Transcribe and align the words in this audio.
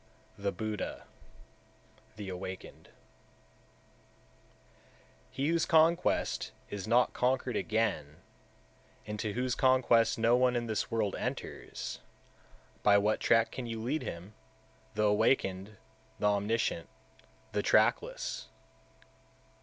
The 0.35 0.51
Buddha 0.51 1.05
(The 2.15 2.27
Awakened) 2.29 2.87
179. 2.89 2.95
He 5.29 5.49
whose 5.49 5.67
conquest 5.67 6.53
is 6.71 6.87
not 6.87 7.13
conquered 7.13 7.55
again, 7.55 8.15
into 9.05 9.33
whose 9.33 9.53
conquest 9.53 10.17
no 10.17 10.35
one 10.35 10.55
in 10.55 10.65
this 10.65 10.89
world 10.89 11.15
enters, 11.17 11.99
by 12.81 12.97
what 12.97 13.19
track 13.19 13.51
can 13.51 13.67
you 13.67 13.79
lead 13.79 14.01
him, 14.01 14.33
the 14.95 15.03
Awakened, 15.03 15.77
the 16.17 16.25
Omniscient, 16.31 16.89
the 17.51 17.61
trackless? 17.61 18.47